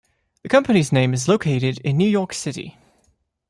[0.41, 2.75] The company's name is located in New York City.